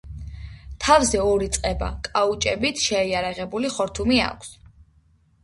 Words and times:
თავზე 0.85 1.19
ორი 1.33 1.49
წყება 1.57 1.89
კაუჭებით 2.07 2.81
შეიარაღებული 2.87 3.73
ხორთუმი 3.77 4.21
აქვს. 4.31 4.53